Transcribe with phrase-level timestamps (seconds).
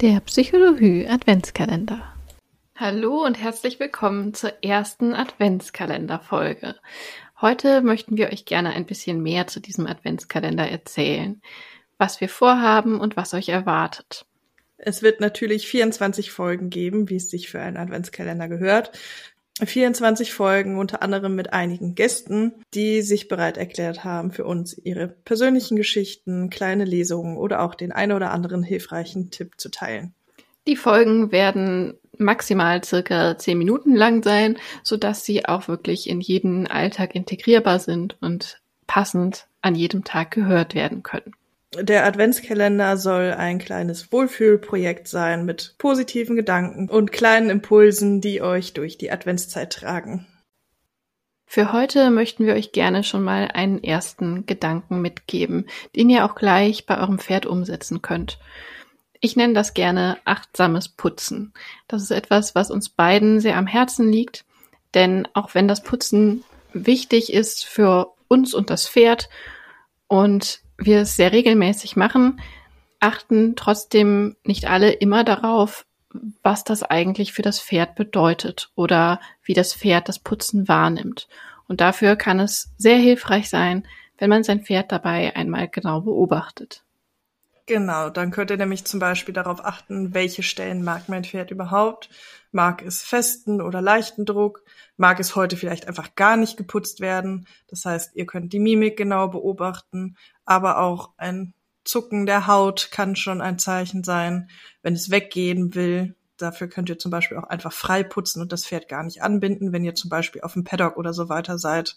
[0.00, 2.14] Der Psychologie Adventskalender.
[2.76, 6.76] Hallo und herzlich willkommen zur ersten Adventskalenderfolge.
[7.40, 11.42] Heute möchten wir euch gerne ein bisschen mehr zu diesem Adventskalender erzählen,
[11.96, 14.24] was wir vorhaben und was euch erwartet.
[14.76, 18.96] Es wird natürlich 24 Folgen geben, wie es sich für einen Adventskalender gehört.
[19.66, 25.08] 24 Folgen, unter anderem mit einigen Gästen, die sich bereit erklärt haben, für uns ihre
[25.08, 30.14] persönlichen Geschichten, kleine Lesungen oder auch den ein oder anderen hilfreichen Tipp zu teilen.
[30.66, 36.20] Die Folgen werden maximal circa 10 Minuten lang sein, so dass sie auch wirklich in
[36.20, 41.32] jeden Alltag integrierbar sind und passend an jedem Tag gehört werden können.
[41.74, 48.72] Der Adventskalender soll ein kleines Wohlfühlprojekt sein mit positiven Gedanken und kleinen Impulsen, die euch
[48.72, 50.26] durch die Adventszeit tragen.
[51.44, 56.34] Für heute möchten wir euch gerne schon mal einen ersten Gedanken mitgeben, den ihr auch
[56.34, 58.38] gleich bei eurem Pferd umsetzen könnt.
[59.20, 61.52] Ich nenne das gerne achtsames Putzen.
[61.86, 64.44] Das ist etwas, was uns beiden sehr am Herzen liegt,
[64.94, 69.28] denn auch wenn das Putzen wichtig ist für uns und das Pferd
[70.06, 72.40] und wir es sehr regelmäßig machen,
[73.00, 75.84] achten trotzdem nicht alle immer darauf,
[76.42, 81.28] was das eigentlich für das Pferd bedeutet oder wie das Pferd das Putzen wahrnimmt.
[81.66, 86.82] Und dafür kann es sehr hilfreich sein, wenn man sein Pferd dabei einmal genau beobachtet.
[87.68, 92.08] Genau, dann könnt ihr nämlich zum Beispiel darauf achten, welche Stellen mag mein Pferd überhaupt.
[92.50, 94.64] Mag es festen oder leichten Druck?
[94.96, 97.46] Mag es heute vielleicht einfach gar nicht geputzt werden?
[97.66, 100.16] Das heißt, ihr könnt die Mimik genau beobachten,
[100.46, 101.52] aber auch ein
[101.84, 104.48] Zucken der Haut kann schon ein Zeichen sein,
[104.80, 106.14] wenn es weggehen will.
[106.38, 109.74] Dafür könnt ihr zum Beispiel auch einfach frei putzen und das Pferd gar nicht anbinden,
[109.74, 111.96] wenn ihr zum Beispiel auf dem Paddock oder so weiter seid.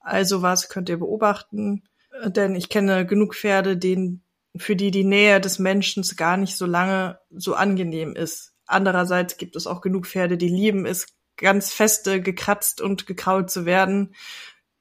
[0.00, 1.82] Also was könnt ihr beobachten,
[2.24, 4.22] denn ich kenne genug Pferde, denen
[4.56, 8.54] für die die Nähe des Menschen gar nicht so lange so angenehm ist.
[8.66, 13.64] Andererseits gibt es auch genug Pferde, die lieben es, ganz feste gekratzt und gekrault zu
[13.64, 14.14] werden.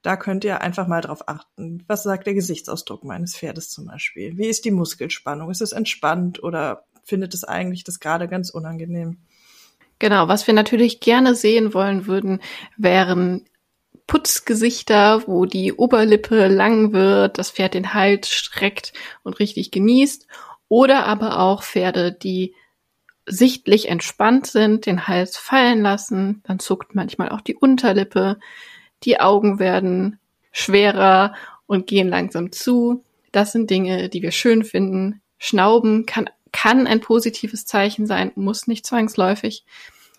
[0.01, 1.83] Da könnt ihr einfach mal drauf achten.
[1.87, 4.37] Was sagt der Gesichtsausdruck meines Pferdes zum Beispiel?
[4.37, 5.49] Wie ist die Muskelspannung?
[5.51, 9.17] Ist es entspannt oder findet es eigentlich das gerade ganz unangenehm?
[9.99, 12.41] Genau, was wir natürlich gerne sehen wollen würden,
[12.77, 13.45] wären
[14.11, 18.91] Putzgesichter, wo die Oberlippe lang wird, das Pferd den Hals streckt
[19.23, 20.27] und richtig genießt.
[20.67, 22.53] Oder aber auch Pferde, die
[23.25, 28.37] sichtlich entspannt sind, den Hals fallen lassen, dann zuckt manchmal auch die Unterlippe,
[29.03, 30.19] die Augen werden
[30.51, 31.33] schwerer
[31.65, 33.05] und gehen langsam zu.
[33.31, 35.21] Das sind Dinge, die wir schön finden.
[35.37, 39.63] Schnauben kann, kann ein positives Zeichen sein, muss nicht zwangsläufig.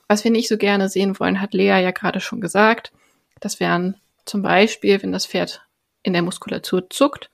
[0.08, 2.90] Was wir nicht so gerne sehen wollen, hat Lea ja gerade schon gesagt.
[3.42, 5.66] Das wären zum Beispiel, wenn das Pferd
[6.04, 7.28] in der Muskulatur zuckt,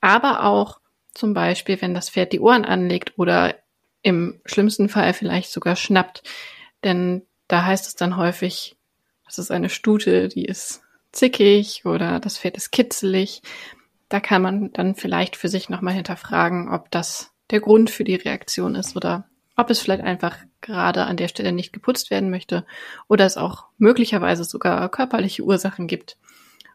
[0.00, 0.78] aber auch
[1.14, 3.56] zum Beispiel, wenn das Pferd die Ohren anlegt oder
[4.02, 6.22] im schlimmsten Fall vielleicht sogar schnappt.
[6.84, 8.76] Denn da heißt es dann häufig,
[9.24, 10.82] das ist eine Stute, die ist
[11.12, 13.42] zickig oder das Pferd ist kitzelig.
[14.10, 18.14] Da kann man dann vielleicht für sich nochmal hinterfragen, ob das der Grund für die
[18.14, 22.64] Reaktion ist oder ob es vielleicht einfach gerade an der Stelle nicht geputzt werden möchte
[23.08, 26.16] oder es auch möglicherweise sogar körperliche Ursachen gibt.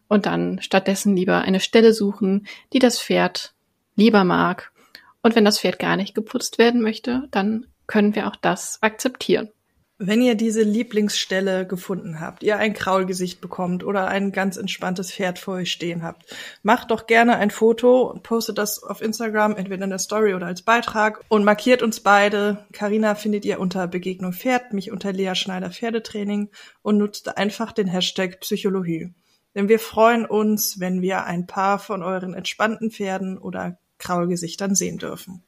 [0.09, 3.53] Und dann stattdessen lieber eine Stelle suchen, die das Pferd
[3.95, 4.73] lieber mag.
[5.21, 9.49] Und wenn das Pferd gar nicht geputzt werden möchte, dann können wir auch das akzeptieren.
[9.99, 15.37] Wenn ihr diese Lieblingsstelle gefunden habt, ihr ein Kraulgesicht bekommt oder ein ganz entspanntes Pferd
[15.37, 19.83] vor euch stehen habt, macht doch gerne ein Foto und postet das auf Instagram, entweder
[19.83, 22.65] in der Story oder als Beitrag und markiert uns beide.
[22.73, 26.49] Carina findet ihr unter Begegnung Pferd, mich unter Lea Schneider Pferdetraining
[26.81, 29.13] und nutzt einfach den Hashtag Psychologie.
[29.53, 34.97] Denn wir freuen uns, wenn wir ein paar von euren entspannten Pferden oder Kraulgesichtern sehen
[34.97, 35.43] dürfen.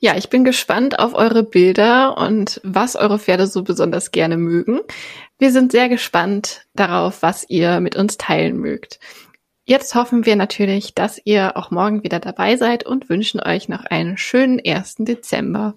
[0.00, 4.80] Ja, ich bin gespannt auf eure Bilder und was eure Pferde so besonders gerne mögen.
[5.38, 9.00] Wir sind sehr gespannt darauf, was ihr mit uns teilen mögt.
[9.64, 13.84] Jetzt hoffen wir natürlich, dass ihr auch morgen wieder dabei seid und wünschen euch noch
[13.84, 14.96] einen schönen 1.
[15.00, 15.74] Dezember.